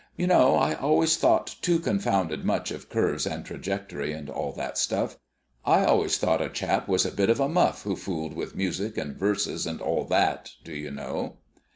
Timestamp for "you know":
0.17-0.55, 10.73-11.37